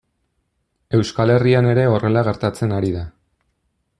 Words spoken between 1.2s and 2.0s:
Herrian ere